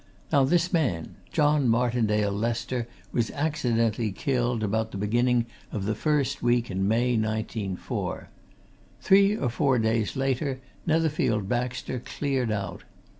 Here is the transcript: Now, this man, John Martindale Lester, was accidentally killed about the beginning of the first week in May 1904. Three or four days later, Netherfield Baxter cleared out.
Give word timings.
Now, 0.31 0.45
this 0.45 0.73
man, 0.73 1.17
John 1.31 1.69
Martindale 1.69 2.31
Lester, 2.31 2.87
was 3.11 3.29
accidentally 3.29 4.11
killed 4.11 4.63
about 4.63 4.89
the 4.89 4.97
beginning 4.97 5.45
of 5.71 5.85
the 5.85 5.93
first 5.93 6.41
week 6.41 6.71
in 6.71 6.87
May 6.87 7.15
1904. 7.15 8.27
Three 8.99 9.35
or 9.37 9.49
four 9.49 9.77
days 9.77 10.15
later, 10.15 10.59
Netherfield 10.87 11.47
Baxter 11.47 11.99
cleared 11.99 12.49
out. 12.51 12.83